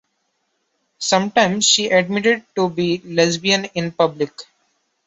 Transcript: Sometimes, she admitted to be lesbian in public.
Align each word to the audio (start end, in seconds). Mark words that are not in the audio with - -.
Sometimes, 0.97 1.63
she 1.67 1.89
admitted 1.91 2.43
to 2.55 2.69
be 2.71 2.97
lesbian 3.05 3.65
in 3.75 3.91
public. 3.91 4.31